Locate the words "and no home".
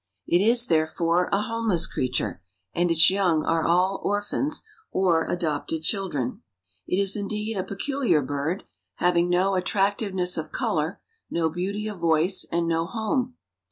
12.51-13.35